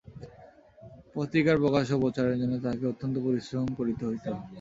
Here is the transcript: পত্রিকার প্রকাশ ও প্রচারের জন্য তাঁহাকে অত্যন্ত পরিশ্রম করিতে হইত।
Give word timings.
পত্রিকার 1.15 1.55
প্রকাশ 1.63 1.85
ও 1.91 2.01
প্রচারের 2.03 2.39
জন্য 2.41 2.53
তাঁহাকে 2.63 2.85
অত্যন্ত 2.87 3.15
পরিশ্রম 3.25 3.67
করিতে 3.79 4.03
হইত। 4.05 4.25